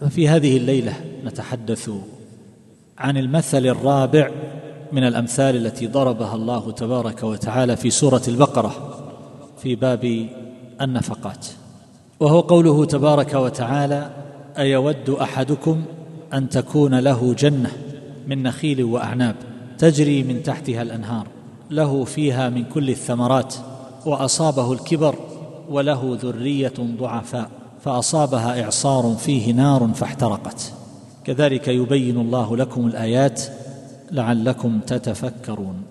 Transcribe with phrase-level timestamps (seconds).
[0.00, 0.94] ففي هذه الليلة
[1.24, 1.90] نتحدث
[2.98, 4.30] عن المثل الرابع
[4.92, 8.94] من الأمثال التي ضربها الله تبارك وتعالى في سورة البقرة
[9.62, 10.28] في باب
[10.80, 11.46] النفقات.
[12.20, 14.10] وهو قوله تبارك وتعالى
[14.58, 15.84] أيود أحدكم
[16.34, 17.70] أن تكون له جنة
[18.26, 19.36] من نخيل وأعناب
[19.78, 21.26] تجري من تحتها الأنهار
[21.70, 23.54] له فيها من كل الثمرات
[24.06, 25.14] وأصابه الكبر
[25.68, 27.50] وله ذرية ضعفاء.
[27.88, 30.72] فأصابها إعصار فيه نار فاحترقت.
[31.24, 33.42] كذلك يبين الله لكم الآيات
[34.10, 35.82] لعلكم تتفكرون.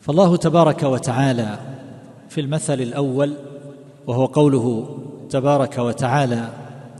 [0.00, 1.58] فالله تبارك وتعالى
[2.28, 3.34] في المثل الأول
[4.06, 4.96] وهو قوله
[5.30, 6.48] تبارك وتعالى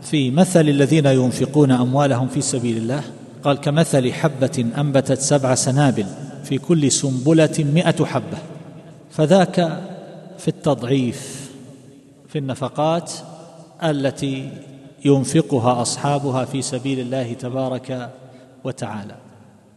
[0.02, 3.02] في مثل الذين ينفقون أموالهم في سبيل الله
[3.44, 6.06] قال كمثل حبة أنبتت سبع سنابل
[6.44, 8.38] في كل سنبلة مائه حبة
[9.10, 9.80] فذاك
[10.38, 11.50] في التضعيف
[12.28, 13.12] في النفقات
[13.84, 14.50] التي
[15.04, 18.10] ينفقها أصحابها في سبيل الله تبارك
[18.64, 19.14] وتعالى.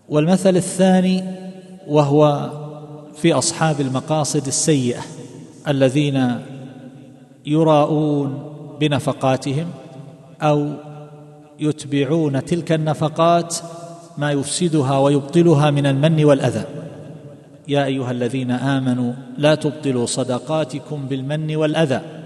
[0.10, 1.24] والمثل الثاني
[1.88, 2.52] وهو
[3.16, 5.02] في أصحاب المقاصد السيئة
[5.68, 6.42] الذين
[7.46, 9.68] يراءون بنفقاتهم
[10.42, 10.70] أو
[11.60, 13.56] يتبعون تلك النفقات
[14.18, 16.66] ما يفسدها ويبطلها من المن والأذى.
[17.68, 22.23] يا أيها الذين آمنوا لا تبطلوا صدقاتكم بالمن والأذى.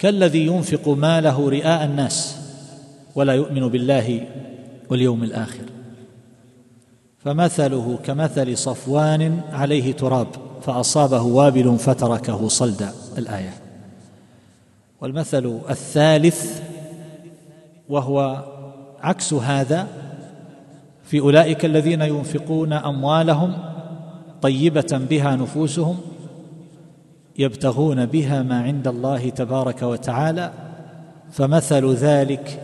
[0.00, 2.36] كالذي ينفق ماله رئاء الناس
[3.14, 4.26] ولا يؤمن بالله
[4.90, 5.64] واليوم الآخر.
[7.18, 10.26] فمثله كمثل صفوان عليه تراب
[10.62, 13.54] فأصابه وابل فتركه صلدا الآية.
[15.00, 16.62] والمثل الثالث
[17.88, 18.44] وهو
[19.00, 19.86] عكس هذا
[21.04, 23.52] في أولئك الذين ينفقون أموالهم
[24.42, 25.98] طيبة بها نفوسهم
[27.38, 30.52] يبتغون بها ما عند الله تبارك وتعالى
[31.32, 32.62] فمثل ذلك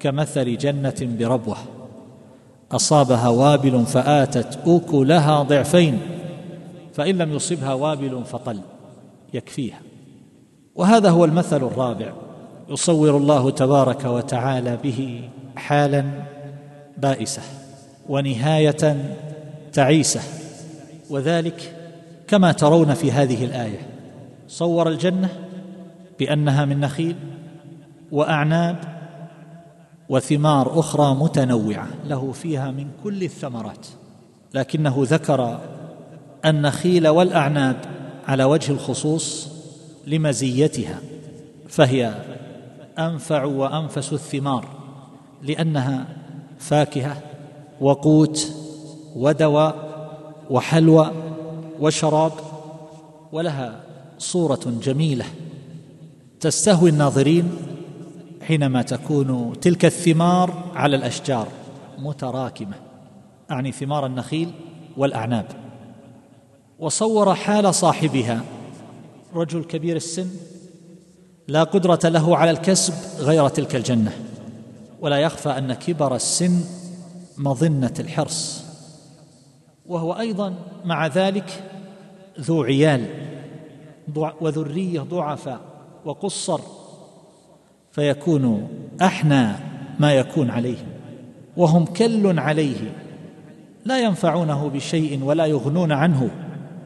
[0.00, 1.56] كمثل جنة بربوة.
[2.72, 5.98] أصابها وابل فآتت أكلها ضعفين
[6.92, 8.60] فإن لم يصبها وابل فطل
[9.34, 9.80] يكفيها.
[10.74, 12.12] وهذا هو المثل الرابع
[12.68, 16.04] يصور الله تبارك وتعالى به حالا
[16.98, 17.42] بائسة
[18.08, 18.96] ونهاية
[19.72, 20.20] تعيسة
[21.10, 21.73] وذلك
[22.28, 23.86] كما ترون في هذه الآية.
[24.48, 25.28] صور الجنة
[26.18, 27.16] بأنها من نخيل
[28.12, 28.76] وأعناب
[30.08, 33.86] وثمار أخرى متنوعة له فيها من كل الثمرات.
[34.54, 35.60] لكنه ذكر
[36.44, 37.76] النخيل والأعناب
[38.28, 39.48] على وجه الخصوص
[40.06, 40.98] لمزيتها
[41.68, 42.14] فهي
[42.98, 44.68] أنفع وأنفس الثمار
[45.42, 46.06] لأنها
[46.58, 47.16] فاكهة
[47.80, 48.52] وقوت
[49.16, 49.94] ودواء
[50.50, 51.10] وحلوى
[51.80, 52.32] وشراب
[53.32, 53.80] ولها
[54.18, 55.24] صورة جميلة.
[56.40, 57.56] تستهوي الناظرين
[58.42, 61.48] حينما تكون تلك الثمار على الأشجار
[61.98, 62.74] متراكمة.
[63.50, 64.50] أعني ثمار النخيل
[64.96, 65.46] والأعناب.
[66.78, 68.40] وصور حال صاحبها
[69.34, 70.28] رجل كبير السن
[71.48, 74.12] لا قدرة له على الكسب غير تلك الجنة.
[75.00, 76.60] ولا يخفى أن كبر السن
[77.38, 78.63] مظنة الحرص.
[79.86, 81.62] وهو أيضا مع ذلك
[82.40, 83.06] ذو عيال
[84.40, 85.60] وذرية ضعفاء
[86.04, 86.60] وقصر
[87.92, 88.68] فيكون
[89.02, 89.52] أحنى
[89.98, 90.86] ما يكون عليهم
[91.56, 92.92] وهم كل عليه
[93.84, 96.30] لا ينفعونه بشيء ولا يغنون عنه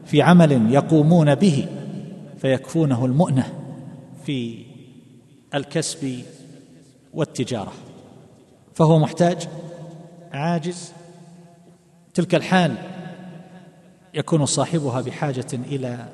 [0.05, 1.67] في عمل يقومون به
[2.37, 3.53] فيكفونه المؤنة
[4.25, 4.65] في
[5.55, 6.23] الكسب
[7.13, 7.71] والتجارة
[8.73, 9.47] فهو محتاج
[10.31, 10.93] عاجز
[12.13, 12.75] تلك الحال
[14.13, 16.07] يكون صاحبها بحاجة إلى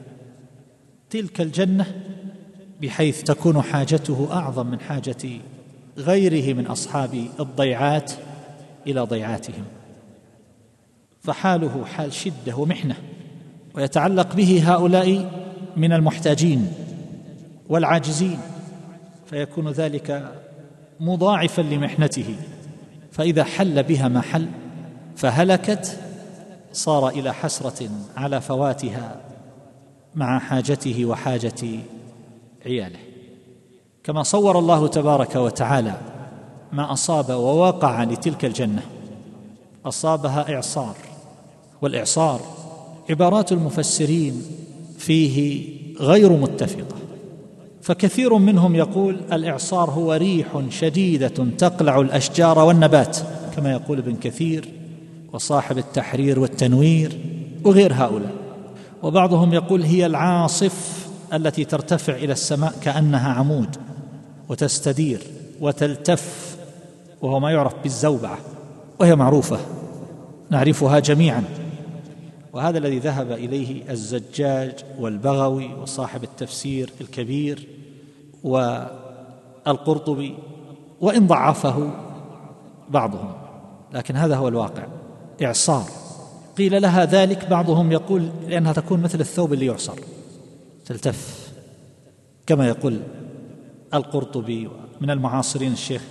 [1.09, 1.85] تلك الجنة
[2.81, 5.39] بحيث تكون حاجته أعظم من حاجة
[5.97, 8.11] غيره من أصحاب الضيعات
[8.87, 9.63] إلى ضيعاتهم.
[11.21, 12.95] فحاله حال شدة ومحنة
[13.73, 15.31] ويتعلق به هؤلاء
[15.77, 16.71] من المحتاجين
[17.69, 18.39] والعاجزين
[19.25, 20.31] فيكون ذلك
[20.99, 22.35] مضاعفا لمحنته.
[23.11, 24.47] فإذا حل بها ما حل
[25.15, 25.97] فهلكت
[26.73, 29.15] صار إلى حسرة على فواتها
[30.15, 31.79] مع حاجته وحاجة
[32.65, 32.99] عياله.
[34.03, 35.93] كما صور الله تبارك وتعالى
[36.71, 38.81] ما أصاب ووقع لتلك الجنة.
[39.85, 40.95] أصابها إعصار
[41.81, 42.41] والإعصار
[43.09, 44.45] عبارات المفسرين
[44.97, 45.67] فيه
[45.99, 46.95] غير متفقة.
[47.81, 51.27] فكثير منهم يقول الإعصار هو ريح شديدة
[51.57, 53.17] تقلع الأشجار والنبات
[53.55, 54.84] كما يقول ابن كثير
[55.33, 57.19] وصاحب التحرير والتنوير
[57.63, 58.33] وغير هؤلاء.
[59.03, 63.75] وبعضهم يقول هي العاصف التي ترتفع إلى السماء كأنها عمود
[64.49, 65.21] وتستدير
[65.61, 66.57] وتلتف
[67.21, 68.37] وهو ما يعرف بالزوبعة
[68.99, 69.59] وهي معروفة
[70.49, 71.43] نعرفها جميعا.
[72.53, 77.67] وهذا الذي ذهب إليه الزجاج والبغوي وصاحب التفسير الكبير
[78.43, 80.35] والقرطبي
[81.01, 81.91] وإن ضعفه
[82.89, 83.31] بعضهم.
[83.93, 84.83] لكن هذا هو الواقع.
[85.43, 85.85] إعصار.
[86.57, 89.99] قيل لها ذلك بعضهم يقول لأنها تكون مثل الثوب اللي يعصر.
[90.85, 91.49] تلتف
[92.47, 93.01] كما يقول
[93.93, 94.69] القرطبي
[95.01, 96.01] من المعاصرين الشيخ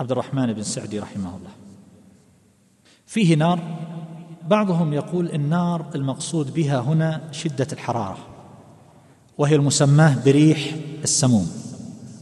[0.00, 1.50] عبد الرحمن بن سعدي رحمه الله.
[3.06, 3.60] فيه نار
[4.48, 8.18] بعضهم يقول النار المقصود بها هنا شدة الحرارة
[9.38, 11.50] وهي المسماة بريح السموم.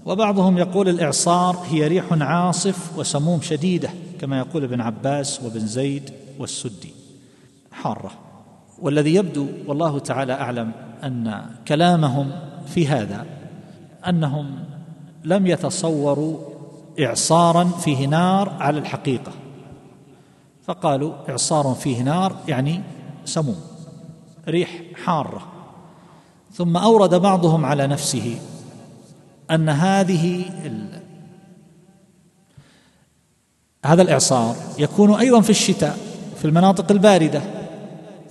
[0.06, 3.91] وبعضهم يقول الإعصار هي ريح عاصف وسموم شديدة
[4.21, 6.94] كما يقول ابن عباس وابن زيد والسدي
[7.73, 8.11] حارة.
[8.79, 10.73] والذي يبدو والله تعالى أعلم
[11.05, 12.31] أن كلامهم
[12.67, 13.26] في هذا
[14.08, 14.64] أنهم
[15.25, 16.38] لم يتصوروا
[17.00, 19.32] اعصارا فيه نار على الحقيقة.
[20.64, 22.81] فقالوا إعصار فيه نار يعني
[23.25, 23.61] سموم
[24.49, 25.43] ريح حارة.
[26.52, 28.38] ثم أورد بعضهم على نفسه
[29.50, 30.44] أن هذه
[33.85, 36.08] هذا الإعصار يكون أيضا في الشتاء
[36.38, 37.43] في المناطق الباردة.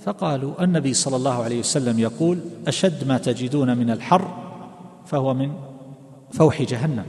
[0.04, 2.38] فقالوا النبي صلى الله عليه وسلم يقول
[2.68, 4.28] أشد ما تجدون من الحر
[5.06, 5.52] فهو من
[6.32, 7.04] فوح جهنم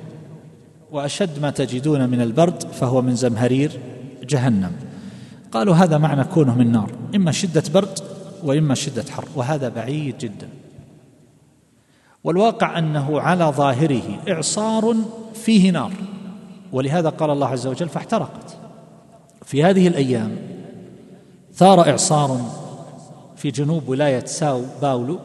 [0.91, 3.79] وأشد ما تجدون من البرد فهو من زمهرير
[4.23, 4.71] جهنم.
[5.51, 7.99] قالوا هذا معنى كونه من نار إما شدة برد
[8.43, 10.49] وإما شدة حر وهذا بعيد جدا.
[12.23, 14.95] والواقع أنه على ظاهره إعصار
[15.33, 15.91] فيه نار
[16.71, 18.57] ولهذا قال الله عز وجل فاحترقت.
[19.45, 20.58] في هذه الأيام
[21.59, 22.41] ثار إعصار
[23.35, 25.19] في جنوب ولاية ساو باولو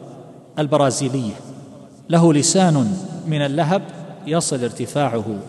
[0.59, 1.33] البرازيلية.
[2.09, 2.97] له لسان
[3.27, 3.81] من اللهب
[4.27, 5.39] يصل ارتفاعه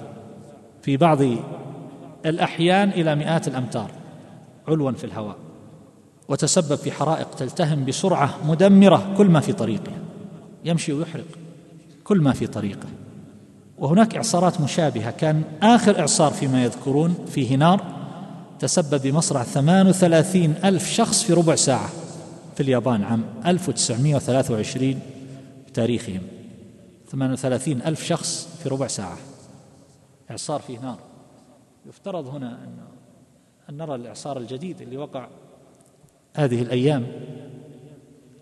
[0.82, 1.18] في بعض
[2.26, 3.90] الأحيان إلى مئات الأمتار
[4.68, 5.36] علوا في الهواء
[6.28, 9.92] وتسبب في حرائق تلتهم بسرعة مدمرة كل ما في طريقه.
[10.64, 11.24] يمشي ويحرق
[12.04, 12.88] كل ما في طريقه.
[13.78, 17.95] وهناك إعصارات مشابهة كان آخر إعصار فيما يذكرون فيه نار
[18.60, 21.90] تسبب بمصرع 38 ألف شخص في ربع ساعة.
[22.56, 25.00] في اليابان عام 1923
[25.68, 26.22] بتاريخهم.
[27.10, 29.18] 38 ألف شخص في ربع ساعة.
[30.30, 30.98] إعصار فيه نار
[31.86, 32.58] يفترض هنا
[33.70, 35.28] أن نرى الإعصار الجديد اللي وقع
[36.34, 37.06] هذه الأيام.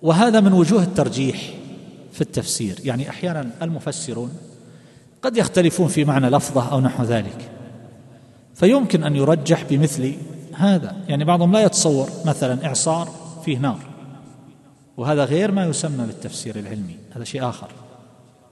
[0.02, 1.54] وهذا من وجوه الترجيح
[2.12, 2.80] في التفسير.
[2.84, 4.36] يعني أحيانا المفسرون
[5.22, 7.53] قد يختلفون في معنى لفظة أو نحو ذلك.
[8.54, 10.14] فيمكن أن يرجح بمثل
[10.54, 10.96] هذا.
[11.08, 13.08] يعني بعضهم لا يتصور مثلا إعصار
[13.44, 13.78] فيه نار.
[14.96, 16.96] وهذا غير ما يسمى بالتفسير العلمي.
[17.16, 17.68] هذا شيء آخر.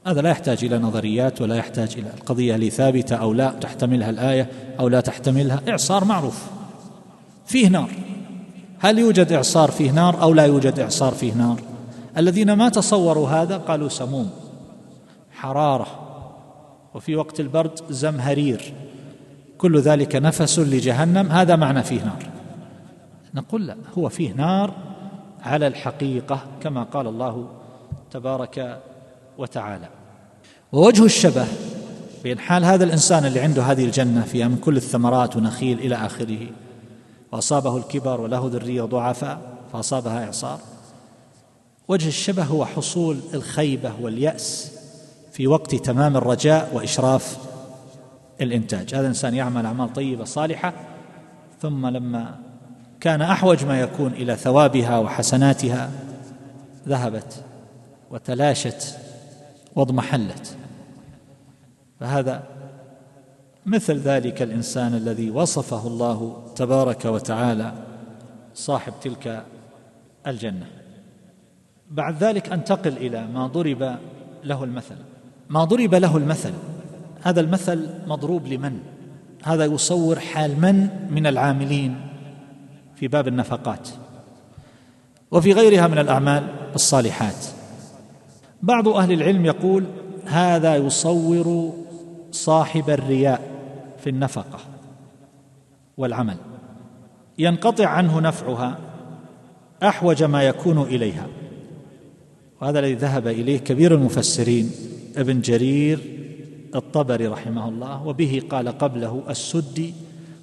[0.06, 4.50] هذا لا يحتاج إلى نظريات ولا يحتاج إلى القضية اللي ثابتة أو لا تحتملها الآية
[4.80, 5.60] أو لا تحتملها.
[5.68, 6.42] إعصار معروف.
[7.46, 7.90] فيه نار.
[8.78, 11.60] هل يوجد إعصار فيه نار أو لا يوجد إعصار فيه نار؟
[12.16, 14.30] الذين ما تصوروا هذا قالوا سموم.
[15.32, 15.86] حرارة.
[16.94, 18.74] وفي وقت البرد زمهرير.
[19.62, 22.30] كل ذلك نفس لجهنم هذا معنى فيه نار.
[23.34, 24.74] نقول لا هو فيه نار
[25.42, 27.48] على الحقيقة كما قال الله
[28.10, 28.80] تبارك
[29.38, 29.88] وتعالى.
[30.72, 31.46] ووجه الشبه
[32.22, 36.46] بين حال هذا الإنسان اللي عنده هذه الجنة فيها من كل الثمرات ونخيل إلى آخره
[37.32, 39.40] وأصابه الكبر وله ذرية ضعفاء
[39.72, 40.58] فأصابها إعصار.
[41.88, 44.72] وجه الشبه هو حصول الخيبة واليأس
[45.32, 47.51] في وقت تمام الرجاء وإشراف
[48.42, 48.94] الإنتاج.
[48.94, 50.72] هذا الانسان يعمل أعمال طيبة صالحة
[51.60, 52.38] ثم لما
[53.00, 55.90] كان أحوج ما يكون إلى ثوابها وحسناتها
[56.88, 57.44] ذهبت
[58.10, 58.98] وتلاشت
[59.76, 60.56] واضمحلت
[62.00, 62.42] فهذا
[63.66, 67.72] مثل ذلك الإنسان الذي وصفه الله تبارك وتعالى
[68.54, 69.44] صاحب تلك
[70.26, 70.66] الجنة.
[71.90, 73.96] بعد ذلك أنتقل إلى ما ضرب
[74.44, 74.96] له المثل.
[75.48, 76.52] ما ضرب له المثل.
[77.22, 78.78] هذا المثل مضروب لمن؟
[79.42, 81.96] هذا يصور حال من من العاملين
[82.96, 83.88] في باب النفقات
[85.30, 87.46] وفي غيرها من الأعمال الصالحات.
[88.62, 89.84] بعض أهل العلم يقول
[90.26, 91.72] هذا يصور
[92.30, 93.40] صاحب الرياء
[93.98, 94.58] في النفقة
[95.96, 96.36] والعمل.
[97.38, 98.78] ينقطع عنه نفعها
[99.82, 101.26] أحوج ما يكون إليها.
[102.60, 104.70] وهذا الذي ذهب إليه كبير المفسرين
[105.16, 106.11] ابن جرير
[106.74, 109.94] الطبري رحمه الله وبه قال قبله السدي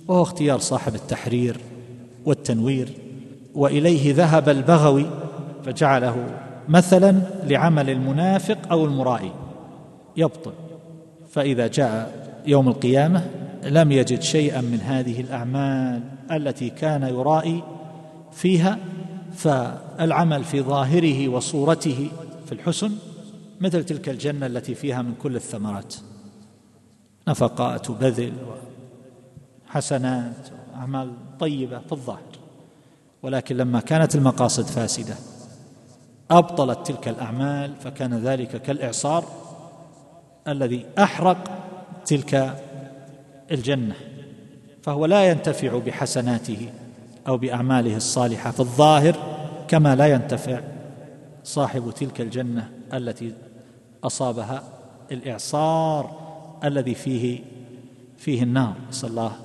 [0.08, 1.58] وهو اختيار صاحب التحرير
[2.26, 2.90] والتنوير
[3.56, 5.06] وإليه ذهب البغوي
[5.66, 6.26] فجعله
[6.70, 9.32] مثلا لعمل المنافق أو المرائي.
[10.18, 10.52] يبطل.
[11.32, 13.28] فإذا جاء يوم القيامة
[13.64, 17.64] لم يجد شيئا من هذه الأعمال التي كان يرائي
[18.32, 18.78] فيها
[19.36, 22.10] فالعمل في ظاهره وصورته
[22.46, 22.92] في الحسن
[23.62, 25.96] مثل تلك الجنة التي فيها من كل الثمرات.
[27.30, 28.34] نفقات وبذل
[29.70, 32.20] وحسنات وأعمال طيبة في الظاهر.
[33.24, 35.16] ولكن لما كانت المقاصد فاسدة
[36.32, 39.26] أبطلت تلك الأعمال فكان ذلك كالإعصار
[40.48, 41.38] الذي أحرق
[42.06, 42.56] تلك
[43.52, 43.96] الجنة
[44.84, 46.70] فهو لا ينتفع بحسناته
[47.28, 49.16] أو بأعماله الصالحة في الظاهر
[49.68, 50.62] كما لا ينتفع
[51.44, 53.34] صاحب تلك الجنة التي
[54.04, 54.64] أصابها
[55.12, 56.29] الإعصار.
[56.64, 57.44] الذي فيه
[58.18, 59.42] فيه النار نسأل الله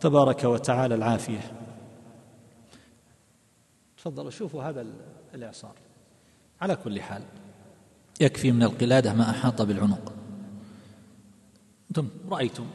[0.00, 1.52] تبارك وتعالى العافية.
[3.96, 4.86] تفضلوا شوفوا هذا
[5.34, 5.74] الإعصار.
[6.60, 7.22] على كل حال
[8.20, 10.12] يكفي من القلادة ما أحاط بالعنق.
[11.90, 12.66] أنتم رأيتم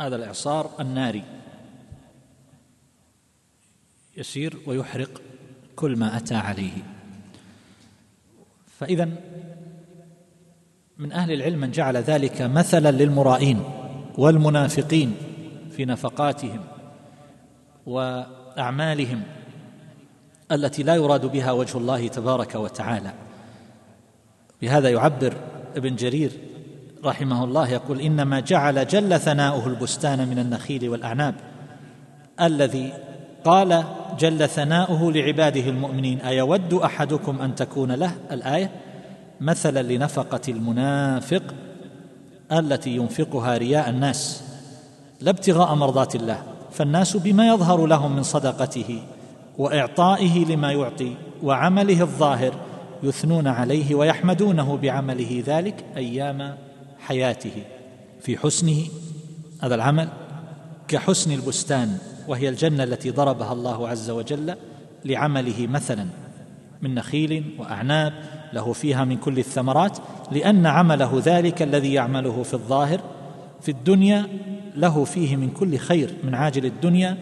[0.00, 1.24] هذا الإعصار الناري
[4.16, 5.22] يسير ويحرق
[5.76, 6.82] كل ما أتى عليه.
[8.78, 9.08] فاذا
[10.98, 13.62] من أهل العلم من جعل ذلك مثلا للمرائين
[14.18, 15.14] والمنافقين
[15.70, 16.60] في نفقاتهم
[17.86, 19.22] وأعمالهم
[20.52, 23.12] التي لا يراد بها وجه الله تبارك وتعالى.
[24.62, 25.34] بهذا يعبر
[25.76, 26.30] ابن جرير
[27.04, 31.34] رحمه الله يقول إنما جعل جل ثناؤه البستان من النخيل والأعناب
[32.40, 32.92] الذي
[33.44, 33.84] قال
[34.18, 38.70] جل ثناؤه لعباده المؤمنين أيود أحدكم أن تكون له؟ الآية
[39.40, 41.42] مثلا لنفقة المنافق
[42.52, 44.42] التي ينفقها رياء الناس
[45.20, 49.02] لا ابتغاء مرضات الله فالناس بما يظهر لهم من صدقته
[49.58, 52.54] وإعطائه لما يعطي وعمله الظاهر
[53.02, 56.56] يثنون عليه ويحمدونه بعمله ذلك أيام
[56.98, 57.62] حياته.
[58.20, 58.82] في حسنه
[59.62, 60.08] هذا العمل
[60.88, 61.98] كحسن البستان
[62.28, 64.54] وهي الجنة التي ضربها الله عز وجل
[65.04, 66.06] لعمله مثلا
[66.82, 68.12] من نخيل وأعناب
[68.54, 69.98] له فيها من كل الثمرات
[70.32, 73.00] لأن عمله ذلك الذي يعمله في الظاهر.
[73.60, 74.26] في الدنيا
[74.76, 77.16] له فيه من كل خير من عاجل الدنيا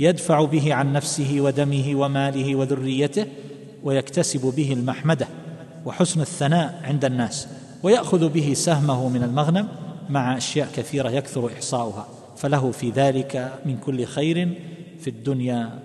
[0.00, 3.26] يدفع به عن نفسه ودمه وماله وذريته
[3.82, 5.28] ويكتسب به المحمدة
[5.84, 7.48] وحسن الثناء عند الناس
[7.82, 9.68] ويأخذ به سهمه من المغنم
[10.10, 12.06] مع أشياء كثيرة يكثر إحصاؤها.
[12.36, 14.58] فله في ذلك من كل خير
[15.00, 15.78] في الدنيا.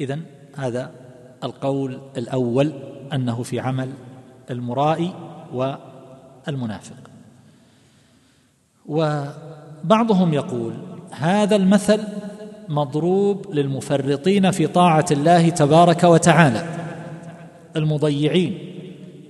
[0.00, 0.22] إذن
[0.56, 0.90] هذا
[1.44, 2.72] القول الأول
[3.12, 3.92] أنه في عمل
[4.50, 5.12] المرائي
[5.52, 6.96] والمنافق.
[8.86, 10.74] وبعضهم يقول
[11.10, 12.00] هذا المثل
[12.68, 16.64] مضروب للمفرطين في طاعة الله تبارك وتعالى.
[17.76, 18.58] المضيعين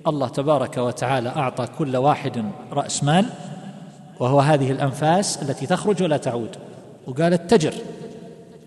[0.07, 3.27] الله تبارك وتعالى أعطى كل واحد رأس مال
[4.21, 6.57] وهو هذه الأنفاس التي تخرج ولا تعود.
[7.07, 7.75] وقال اتجر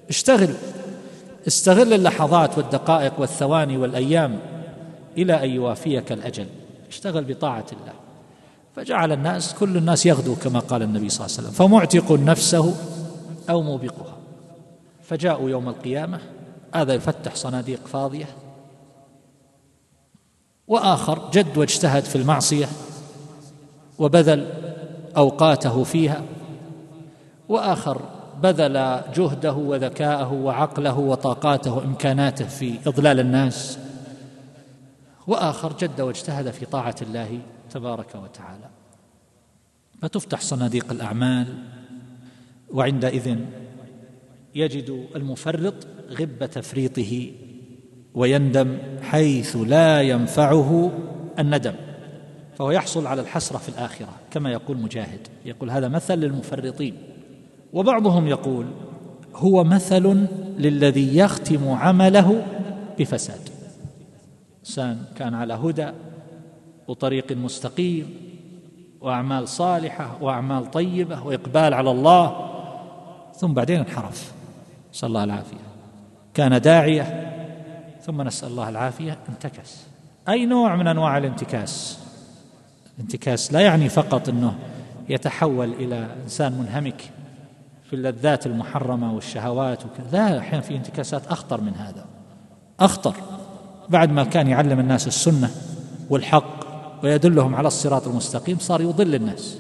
[0.10, 0.50] اشتغل
[1.48, 4.40] استغل اللحظات والدقائق والثواني والأيام
[5.18, 6.48] إلى أن يوافيك الأجل.
[6.90, 7.94] اشتغل بطاعة الله.
[8.76, 11.68] فجعل الناس كل الناس يغدو كما قال النبي صلى الله عليه وسلم.
[11.68, 12.76] فمعتق نفسه
[13.50, 14.18] أو موبقها
[15.04, 16.20] فجاءوا يوم القيامة
[16.76, 18.28] هذا يفتح صناديق فاضية.
[20.68, 22.68] وآخر جد واجتهد في المعصية
[24.00, 24.48] وبذل
[25.18, 26.22] أوقاته فيها.
[27.50, 28.02] وآخر
[28.44, 33.80] بذل جهده وذكاءه وعقله وطاقاته وإمكاناته في إضلال الناس.
[35.28, 37.40] وآخر جد واجتهد في طاعة الله
[37.70, 38.70] تبارك وتعالى.
[40.02, 41.48] فتفتح صناديق الأعمال
[42.74, 43.38] وعندئذ
[44.56, 45.74] يجد المفرط
[46.12, 47.32] غب تفريطه
[48.14, 50.92] ويندم حيث لا ينفعه
[51.40, 51.74] الندم
[52.58, 55.28] فهو يحصل على الحسرة في الآخرة كما يقول مجاهد.
[55.46, 57.15] يقول هذا مثل للمفرطين.
[57.76, 58.66] وبعضهم يقول
[59.36, 60.28] هو مثل
[60.58, 62.46] للذي يختم عمله
[63.00, 63.50] بفساد.
[64.60, 65.88] إنسان كان على هدى
[66.88, 68.10] وطريق مستقيم
[69.02, 72.52] وأعمال صالحة وأعمال طيبة وإقبال على الله
[73.36, 74.34] ثم بعدين انحرف.
[74.94, 75.66] نسأل الله العافية.
[76.34, 77.32] كان داعية
[78.02, 79.86] ثم نسأل الله العافية انتكس.
[80.30, 82.00] أي نوع من أنواع الانتكاس؟
[82.98, 84.56] الانتكاس لا يعني فقط إنه
[85.10, 87.15] يتحول إلى إنسان منهمك
[87.90, 90.30] في اللذات المحرمة والشهوات وكذا.
[90.30, 92.06] لا أحيانا في انتكاسات أخطر من هذا.
[92.80, 93.16] أخطر.
[93.90, 95.52] بعد ما كان يعلم الناس السنة
[96.10, 96.66] والحق
[97.04, 99.58] ويدلهم على الصراط المستقيم صار يضل الناس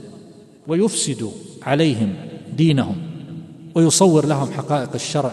[0.67, 1.31] ويفسد
[1.63, 2.15] عليهم
[2.57, 2.95] دينهم
[3.75, 5.31] ويصور لهم حقائق الشرع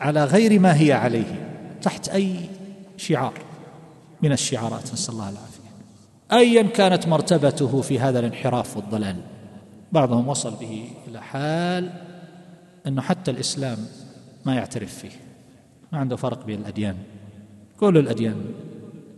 [0.00, 2.36] على غير ما هي عليه تحت أي
[2.96, 3.34] شعار
[4.22, 4.92] من الشعارات.
[4.92, 5.62] نسأل الله العافية.
[6.32, 9.16] ايا كانت مرتبته في هذا الانحراف والضلال.
[9.92, 12.11] بعضهم وصل به إلى حال
[12.86, 13.78] أنه حتى الإسلام
[14.46, 15.10] ما يعترف فيه.
[15.92, 16.96] ما عنده فرق بين الأديان.
[17.80, 18.44] كل الأديان.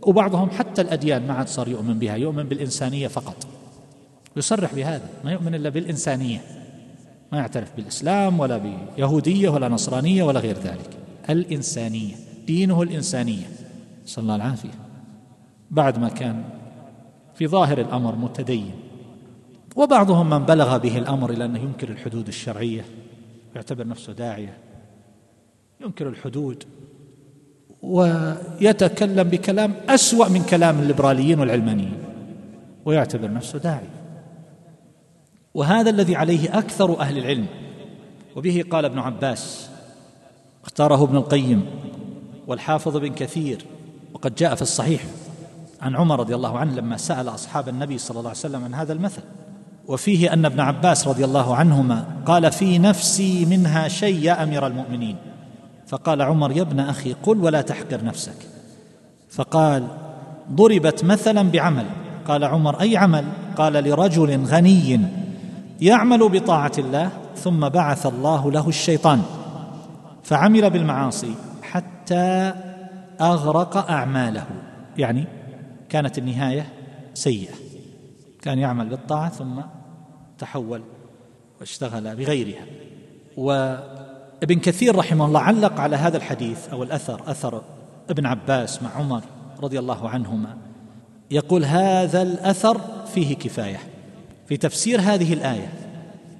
[0.01, 3.47] وبعضهم حتى الأديان ما عاد صار يؤمن بها يؤمن بالإنسانية فقط.
[4.37, 6.41] يصرح بهذا ما يؤمن إلا بالإنسانية.
[7.31, 10.89] ما يعترف بالإسلام ولا بيهودية ولا نصرانية ولا غير ذلك.
[11.29, 12.15] الإنسانية
[12.47, 13.45] دينه الإنسانية.
[14.05, 14.69] صلى الله العافية.
[15.71, 16.43] بعد ما كان
[17.35, 18.71] في ظاهر الأمر متدين.
[19.75, 22.85] وبعضهم من بلغ به الأمر إلى أنه ينكر الحدود الشرعية.
[23.55, 24.57] يعتبر نفسه داعية
[25.81, 26.63] ينكر الحدود
[27.81, 32.03] ويتكلم بكلام أسوأ من كلام الليبراليين والعلمانيين
[32.85, 33.87] ويعتبر نفسه داعي.
[35.53, 37.45] وهذا الذي عليه أكثر أهل العلم
[38.35, 39.69] وبه قال ابن عباس
[40.63, 41.65] اختاره ابن القيم
[42.47, 43.65] والحافظ بن كثير
[44.13, 45.05] وقد جاء في الصحيح
[45.81, 48.93] عن عمر رضي الله عنه لما سأل أصحاب النبي صلى الله عليه وسلم عن هذا
[48.93, 49.21] المثل.
[49.87, 55.15] وفيه أن ابن عباس رضي الله عنهما قال في نفسي منها شيء يا أمير المؤمنين.
[55.87, 58.37] فقال عمر يا ابن أخي قل ولا تحقر نفسك.
[59.29, 59.87] فقال
[60.51, 61.85] ضربت مثلا بعمل.
[62.27, 63.25] قال عمر أي عمل؟
[63.57, 65.01] قال لرجل غني
[65.81, 69.21] يعمل بطاعة الله ثم بعث الله له الشيطان.
[70.23, 72.53] فعمل بالمعاصي حتى
[73.21, 74.45] أغرق أعماله.
[74.97, 75.25] يعني
[75.89, 76.65] كانت النهاية
[77.13, 77.53] سيئة.
[78.41, 79.61] كان يعمل بالطاعة ثم
[80.39, 80.81] تحول
[81.59, 82.65] واشتغل بغيرها.
[83.37, 87.61] وابن كثير رحمه الله علق على هذا الحديث أو الأثر أثر
[88.09, 89.21] ابن عباس مع عمر
[89.63, 90.57] رضي الله عنهما.
[91.31, 92.81] يقول هذا الأثر
[93.13, 93.79] فيه كفاية.
[94.47, 95.69] في تفسير هذه الآية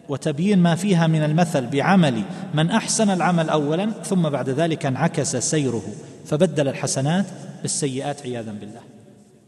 [0.10, 2.22] وتبيين ما فيها من المثل بعمل
[2.54, 5.84] من أحسن العمل اولا ثم بعد ذلك انعكس سيره
[6.26, 7.26] فبدل الحسنات
[7.62, 8.82] بالسيئات عياذا بالله.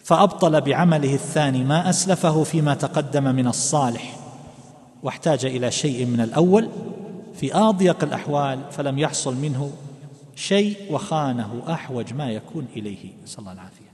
[0.03, 4.16] فأبطل بعمله الثاني ما أسلفه فيما تقدم من الصالح.
[5.07, 6.69] واحتاج إلى شيء من الأول
[7.33, 9.71] في أضيق الأحوال فلم يحصل منه
[10.35, 13.11] شيء وخانه أحوج ما يكون إليه.
[13.23, 13.91] نسأل الله العافية.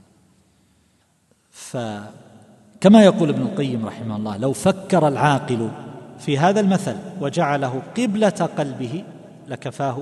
[1.50, 5.70] فكما يقول ابن القيم رحمه الله لو فكر العاقل
[6.18, 9.04] في هذا المثل وجعله قبلة قلبه
[9.48, 9.98] لكفاه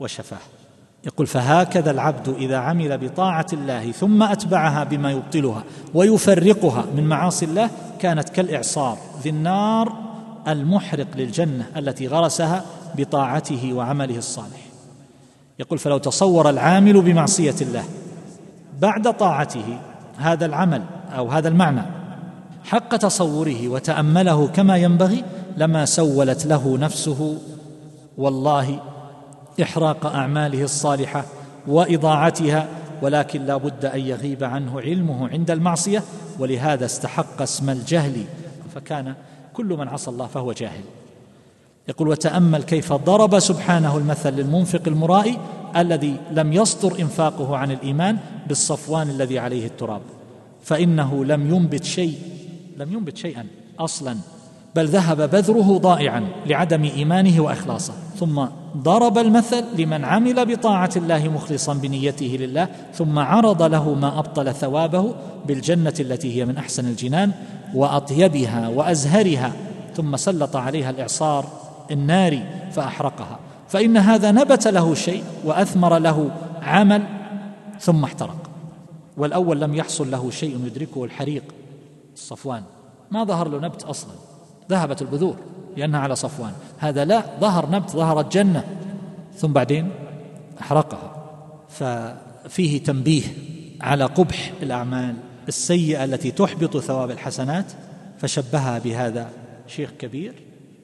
[0.00, 0.38] وشفاه.
[1.04, 7.70] يقول فهكذا العبد إذا عمل بطاعة الله ثم أتبعها بما يبطلها ويفرقها من معاصي الله
[7.98, 10.05] كانت كالإعصار ذي النار
[10.48, 12.64] المحرق للجنة التي غرسها
[12.96, 14.66] بطاعته وعمله الصالح.
[15.58, 17.84] يقول فلو تصور العامل بمعصية الله
[18.80, 19.78] بعد طاعته
[20.16, 20.82] هذا العمل
[21.16, 21.82] أو هذا المعنى
[22.64, 25.24] حق تصوره وتأمله كما ينبغي
[25.56, 27.38] لما سولت له نفسه
[28.18, 28.80] والله
[29.62, 31.24] إحراق أعماله الصالحة
[31.66, 32.66] وإضاعتها
[33.02, 36.02] ولكن لا بد أن يغيب عنه علمه عند المعصية
[36.38, 38.24] ولهذا استحق اسم الجهل.
[38.74, 39.14] فكان
[39.56, 40.82] كل من عصى الله فهو جاهل.
[41.88, 45.38] يقول وتأمل كيف ضرب سبحانه المثل للمنفق المرائي
[45.76, 50.02] الذي لم يصدر إنفاقه عن الإيمان بالصفوان الذي عليه التراب.
[50.62, 52.18] فإنه لم ينبت شيء
[52.76, 53.46] لم ينبت شيئا
[53.78, 54.16] أصلا
[54.74, 57.94] بل ذهب بذره ضائعا لعدم إيمانه وإخلاصه.
[58.20, 58.44] ثم
[58.76, 65.14] ضرب المثل لمن عمل بطاعة الله مخلصا بنيته لله ثم عرض له ما أبطل ثوابه
[65.46, 67.32] بالجنة التي هي من أحسن الجنان
[67.76, 69.52] وأطيبها وأزهرها
[69.94, 71.46] ثم سلط عليها الإعصار
[71.90, 73.38] الناري فأحرقها.
[73.68, 76.30] فإن هذا نبت له شيء وأثمر له
[76.62, 77.02] عمل
[77.80, 78.50] ثم احترق.
[79.16, 81.42] والأول لم يحصل له شيء يدركه الحريق
[82.14, 82.62] الصفوان
[83.10, 84.12] ما ظهر له نبت أصلا.
[84.70, 85.36] ذهبت البذور
[85.76, 86.52] لأنها على صفوان.
[86.78, 88.64] هذا لا ظهر نبت ظهرت جنة
[89.36, 89.90] ثم بعدين
[90.60, 91.12] أحرقها.
[91.68, 93.22] ففيه تنبيه
[93.80, 95.14] على قبح الأعمال.
[95.48, 97.64] السيئة التي تحبط ثواب الحسنات
[98.18, 99.30] فشبهها بهذا
[99.66, 100.34] شيخ كبير.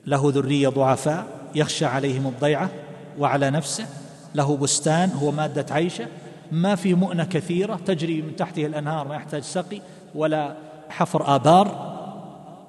[0.06, 2.70] له ذرية ضعفاء يخشى عليهم الضيعة
[3.18, 3.86] وعلى نفسه.
[4.34, 6.06] له بستان هو مادة عيشة.
[6.52, 9.80] ما في مؤنة كثيرة تجري من تحته الأنهار ما يحتاج سقي
[10.14, 10.56] ولا
[10.88, 11.92] حفر آبار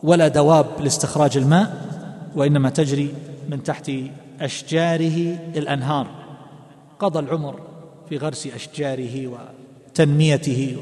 [0.03, 1.87] ولا دواب لاستخراج الماء
[2.35, 3.13] وإنما تجري
[3.49, 3.91] من تحت
[4.41, 6.07] أشجاره الأنهار.
[6.99, 7.59] قضى العمر
[8.09, 10.77] في غرس أشجاره وتنميته.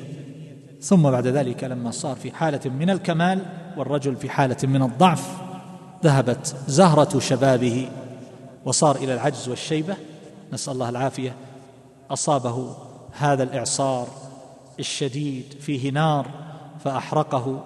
[0.81, 3.45] ثم بعد ذلك لما صار في حالة من الكمال
[3.77, 5.37] والرجل في حالة من الضعف
[6.03, 7.89] ذهبت زهرة شبابه
[8.65, 9.95] وصار إلى العجز والشيبة.
[10.53, 11.35] نسأل الله العافية.
[12.11, 12.75] أصابه
[13.11, 14.07] هذا الإعصار
[14.79, 16.27] الشديد فيه نار
[16.83, 17.63] فأحرقه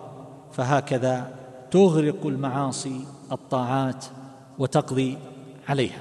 [0.52, 1.32] فهكذا
[1.72, 3.02] تغرق المعاصي
[3.32, 4.06] الطاعات
[4.60, 5.18] وتقضي
[5.68, 6.00] عليها.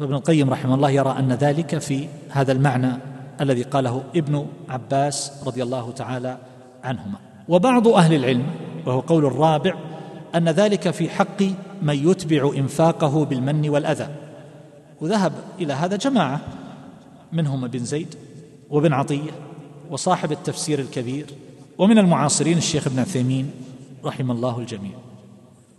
[0.00, 2.92] فابن القيم رحمه الله يرى أن ذلك في هذا المعنى
[3.40, 6.38] الذي قاله ابن عباس رضي الله تعالى
[6.84, 7.18] عنهما.
[7.48, 8.46] وبعض أهل العلم
[8.86, 9.74] وهو قول الرابع
[10.34, 11.42] أن ذلك في حق
[11.82, 14.08] من يتبع إنفاقه بالمن والأذى.
[15.00, 16.40] وذهب إلى هذا جماعة
[17.32, 18.14] منهم ابن زيد
[18.70, 19.30] وابن عطية
[19.90, 21.26] وصاحب التفسير الكبير
[21.78, 23.50] ومن المعاصرين الشيخ ابن عثيمين
[24.04, 24.92] رحم الله الجميع.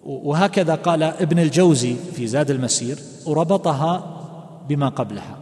[0.03, 4.15] وهكذا قال ابن الجوزي في زاد المسير وربطها
[4.69, 5.37] بما قبلها.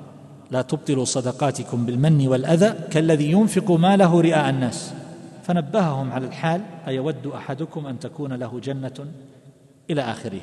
[0.52, 4.94] لا تبطلوا صدقاتكم بالمن والأذى كالذي ينفق ماله رئاء الناس.
[5.48, 9.06] فنبههم على الحال أيود أحدكم أن تكون له جنة
[9.90, 10.42] إلى آخره.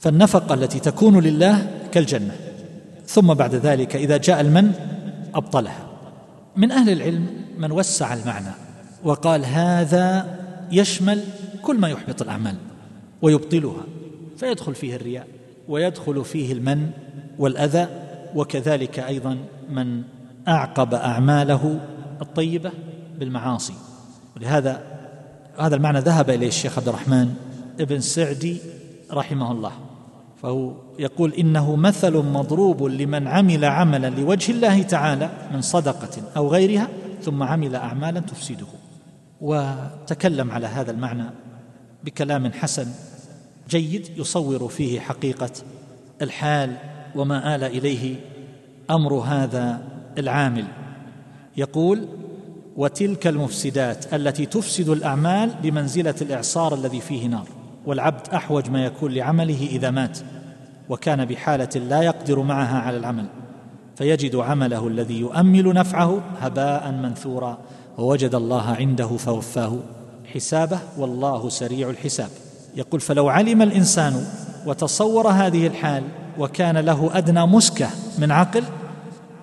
[0.00, 2.36] فالنفقة التي تكون لله كالجنة.
[3.06, 4.72] ثم بعد ذلك إذا جاء المن
[5.34, 5.86] أبطلها.
[6.56, 7.26] من أهل العلم
[7.58, 8.52] من وسع المعنى
[9.04, 10.38] وقال هذا
[10.72, 11.20] يشمل
[11.62, 12.54] كل ما يحبط الأعمال
[13.22, 13.84] ويبطلها.
[14.36, 15.26] فيدخل فيه الرياء
[15.68, 16.90] ويدخل فيه المن
[17.38, 17.88] والأذى
[18.34, 19.36] وكذلك أيضا
[19.70, 20.02] من
[20.48, 21.80] أعقب أعماله
[22.22, 22.70] الطيبة
[23.18, 23.91] بالمعاصي.
[24.36, 24.82] ولهذا
[25.58, 27.34] هذا المعنى ذهب إليه الشيخ عبد الرحمن
[27.80, 28.58] ابن سعدي
[29.12, 29.72] رحمه الله.
[30.42, 36.88] فهو يقول إنه مثل مضروب لمن عمل عملا لوجه الله تعالى من صدقة أو غيرها
[37.22, 38.66] ثم عمل أعمالا تفسده.
[39.40, 41.24] وتكلم على هذا المعنى
[42.04, 42.86] بكلام حسن
[43.68, 45.50] جيد يصور فيه حقيقة
[46.22, 46.76] الحال
[47.14, 48.16] وما آل إليه
[48.90, 49.82] أمر هذا
[50.18, 50.64] العامل.
[51.56, 52.08] يقول
[52.76, 57.46] وتلك المفسدات التي تفسد الأعمال بمنزلة الإعصار الذي فيه نار.
[57.86, 60.18] والعبد أحوج ما يكون لعمله إذا مات
[60.88, 63.26] وكان بحالة لا يقدر معها على العمل.
[63.96, 67.58] فيجد عمله الذي يؤمل نفعه هباء منثورا
[67.98, 69.78] ووجد الله عنده فوفاه.
[70.34, 72.28] حسابه والله سريع الحساب.
[72.76, 74.24] يقول فلو علم الإنسان
[74.66, 76.02] وتصور هذه الحال
[76.38, 78.64] وكان له أدنى مسكة من عقل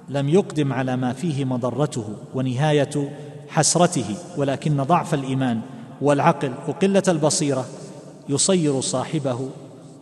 [0.09, 3.09] لم يقدم على ما فيه مضرته ونهاية
[3.49, 5.61] حسرته ولكن ضعف الإيمان
[6.01, 7.65] والعقل وقلة البصيرة
[8.29, 9.49] يصير صاحبه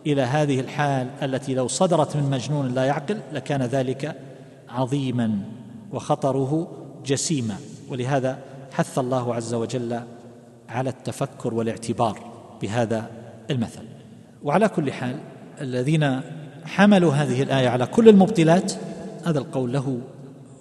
[0.06, 4.16] إلى هذه الحال التي لو صدرت من مجنون لا يعقل لكان ذلك
[4.68, 5.38] عظيما
[5.92, 6.68] وخطره
[7.06, 7.56] جسيما.
[7.88, 8.38] ولهذا
[8.72, 10.00] حث الله عز وجل
[10.68, 12.18] على التفكر والاعتبار
[12.62, 13.10] بهذا
[13.50, 13.84] المثل.
[14.42, 15.16] وعلى كل حال
[15.60, 16.20] الذين
[16.64, 18.72] حملوا هذه الآية على كل المبطلات
[19.24, 20.00] هذا القول له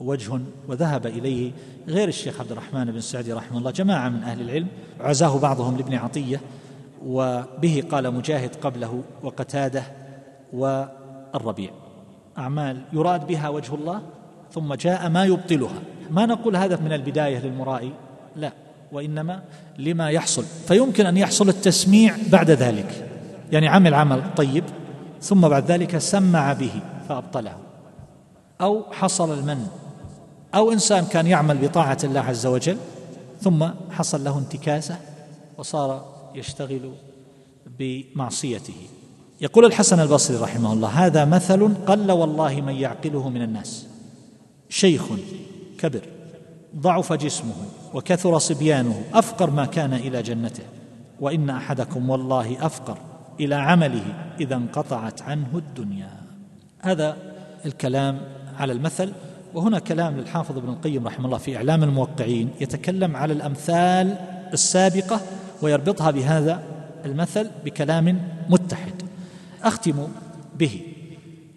[0.01, 1.51] وجه وذهب إليه
[1.87, 4.67] غير الشيخ عبد الرحمن بن سعدي رحمه الله جماعة من أهل العلم.
[4.99, 6.41] عزاه بعضهم لابن عطية
[7.05, 9.83] وبه قال مجاهد قبله وقتاده
[10.53, 11.71] والربيع.
[12.37, 14.01] أعمال يراد بها وجه الله
[14.51, 15.81] ثم جاء ما يبطلها.
[16.11, 17.91] ما نقول هذا من البداية للمرائي
[18.35, 18.51] لا
[18.91, 19.43] وإنما
[19.77, 20.43] لما يحصل.
[20.67, 23.09] فيمكن أن يحصل التسميع بعد ذلك
[23.51, 24.63] يعني عمل عمل طيب
[25.21, 26.71] ثم بعد ذلك سمع به
[27.09, 27.66] فأبطله.
[28.61, 29.67] أو حصل المن.
[30.55, 32.77] أو إنسان كان يعمل بطاعة الله عز وجل
[33.41, 34.97] ثم حصل له انتكاسة
[35.57, 36.91] وصار يشتغل
[37.79, 38.87] بمعصيته.
[39.41, 43.87] يقول الحسن البصري رحمه الله هذا مثل قل والله من يعقله من الناس.
[44.69, 45.03] شيخ
[45.77, 46.01] كبر
[46.75, 47.53] ضعف جسمه
[47.93, 50.63] وكثر صبيانه أفقر ما كان إلى جنته.
[51.19, 52.97] وإن أحدكم والله أفقر
[53.39, 56.11] إلى عمله إذا انقطعت عنه الدنيا.
[56.79, 57.17] هذا
[57.65, 58.21] الكلام
[58.57, 59.11] على المثل
[59.53, 64.17] وهنا كلام للحافظ ابن القيم رحمه الله في إعلام الموقعين يتكلم على الأمثال
[64.53, 65.21] السابقة
[65.61, 66.63] ويربطها بهذا
[67.05, 68.93] المثل بكلام متحد.
[69.63, 70.07] أختم
[70.59, 70.81] به.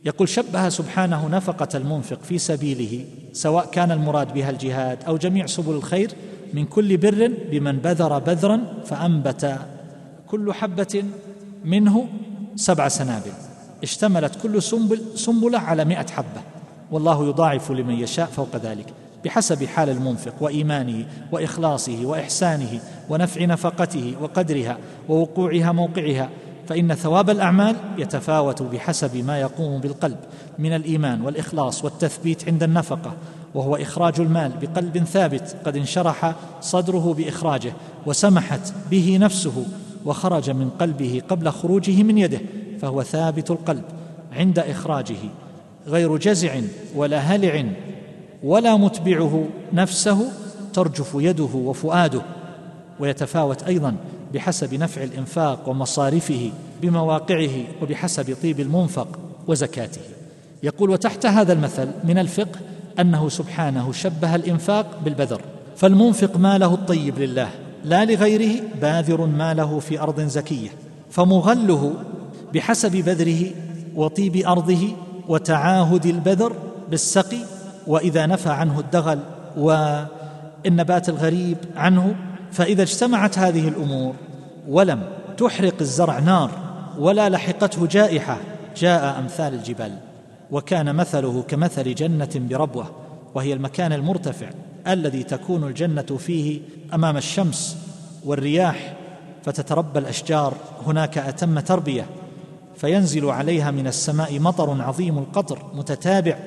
[0.05, 5.73] يقول شبه سبحانه نفقة المنفق في سبيله سواء كان المراد بها الجهاد أو جميع سبل
[5.73, 6.11] الخير
[6.55, 9.59] من كل بر بمن بذر بذرا فأنبت
[10.27, 11.05] كل حبة
[11.65, 12.09] منه
[12.57, 13.33] سبع سنابل.
[13.83, 16.50] اشتملت كل سنبل سنبلة على مئة حبة.
[16.91, 18.87] والله يضاعف لمن يشاء فوق ذلك
[19.25, 26.29] بحسب حال المنفق وإيمانه وإخلاصه وإحسانه ونفع نفقته وقدرها ووقوعها موقعها
[26.69, 30.19] فإن ثواب الأعمال يتفاوت بحسب ما يقوم بالقلب
[30.59, 33.13] من الإيمان والإخلاص والتثبيت عند النفقة
[33.55, 37.73] وهو إخراج المال بقلب ثابت قد انشرح صدره بإخراجه
[38.07, 39.65] وسمحت به نفسه
[40.05, 42.41] وخرج من قلبه قبل خروجه من يده
[42.81, 43.85] فهو ثابت القلب
[44.33, 45.17] عند إخراجه.
[45.87, 46.61] غير جزع
[46.97, 47.65] ولا هلع
[48.43, 50.33] ولا متبعه نفسه
[50.73, 52.23] ترجف يده وفؤاده
[53.01, 53.97] ويتفاوت أيضا
[54.35, 56.51] بحسب نفع الإنفاق ومصارفه
[56.83, 60.01] بمواقعه وبحسب طيب المنفق وزكاته.
[60.63, 62.61] يقول وتحت هذا المثل من الفقه
[63.01, 65.41] أنه سبحانه شبه الإنفاق بالبذر
[65.77, 67.49] فالمنفق ماله الطيب لله
[67.85, 70.69] لا لغيره باذر ماله في أرض زكية
[71.11, 71.95] فمغله
[72.55, 73.51] بحسب بذره
[73.95, 74.89] وطيب أرضه
[75.31, 76.53] وتعاهد البذر
[76.89, 77.39] بالسقي
[77.87, 79.19] وإذا نفى عنه الدغل
[79.57, 82.15] والنبات الغريب عنه
[82.53, 84.15] فإذا اجتمعت هذه الأمور
[84.69, 85.03] ولم
[85.39, 86.51] تحرق الزرع نار
[86.99, 88.37] ولا لحقته جائحة
[88.77, 89.99] جاء أمثال الجبال
[90.51, 92.91] وكان مثله كمثل جنة بربوة
[93.35, 94.51] وهي المكان المرتفع
[94.89, 96.61] الذي تكون الجنة فيه
[96.95, 97.77] أمام الشمس
[98.25, 98.97] والرياح
[99.43, 100.55] فتتربى الأشجار.
[100.87, 102.07] هناك أتم تربية
[102.81, 106.39] فينزل عليها من السماء مطر عظيم القطر متتابع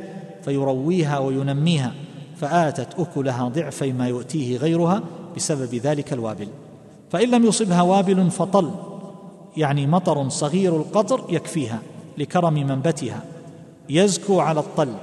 [0.44, 1.94] فيرويها وينميها
[2.36, 5.02] فآتت أكلها ضعفي ما يؤتيه غيرها
[5.36, 6.48] بسبب ذلك الوابل.
[7.10, 8.72] فإن لم يصبها وابل فطل
[9.58, 11.80] يعني مطر صغير القطر يكفيها
[12.18, 13.24] لكرم منبتها
[13.90, 14.94] يزكو على الطل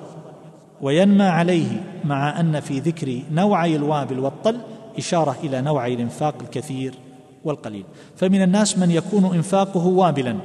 [0.82, 4.58] وينمى عليه مع أن في ذكر نوعي الوابل والطل
[4.98, 6.94] إشارة إلى نوعي الإنفاق الكثير
[7.44, 7.84] والقليل.
[8.16, 10.36] فمن الناس من يكون إنفاقه وابلا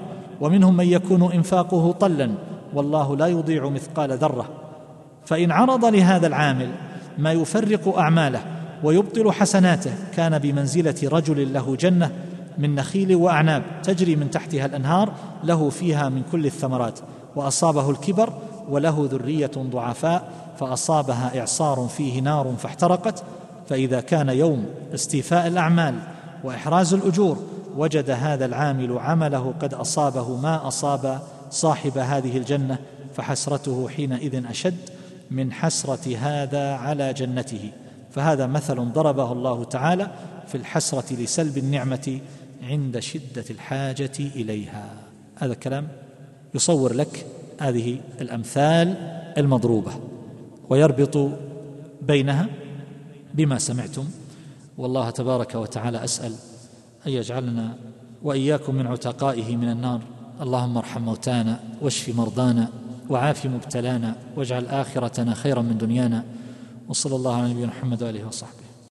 [0.41, 2.31] ومنهم من يكون إنفاقه طلا
[2.73, 4.45] والله لا يضيع مثقال ذرة.
[5.25, 6.69] فإن عرض لهذا العامل
[7.17, 8.41] ما يفرق أعماله
[8.83, 12.11] ويبطل حسناته كان بمنزلة رجل له جنة
[12.57, 16.99] من نخيل وأعناب تجري من تحتها الأنهار له فيها من كل الثمرات.
[17.35, 18.33] وأصابه الكبر
[18.69, 23.23] وله ذرية ضعفاء فأصابها إعصار فيه نار فاحترقت.
[23.69, 25.95] فإذا كان يوم استيفاء الأعمال
[26.43, 27.37] وإحراز الأجور
[27.75, 32.77] وجد هذا العامل عمله قد أصابه ما أصاب صاحب هذه الجنة
[33.13, 34.89] فحسرته حينئذ أشد
[35.31, 37.71] من حسرة هذا على جنته.
[38.11, 40.11] فهذا مثل ضربه الله تعالى
[40.47, 42.19] في الحسرة لسلب النعمة
[42.63, 44.89] عند شدة الحاجة إليها.
[45.35, 45.87] هذا الكلام
[46.53, 47.25] يصور لك
[47.59, 48.87] هذه الأمثال
[49.37, 49.91] المضروبة
[50.69, 51.29] ويربط
[52.01, 52.47] بينها
[53.33, 54.05] بما سمعتم.
[54.77, 56.35] والله تبارك وتعالى أسأل
[57.07, 57.75] أن يجعلنا
[58.23, 60.01] وإياكم من عتقائه من النار.
[60.41, 62.69] اللهم ارحم موتانا واشف مرضانا
[63.09, 66.23] وعاف مبتلانا واجعل آخرتنا خيرا من دنيانا.
[66.89, 68.64] وصلى الله على نبينا محمد وآله وصحبه.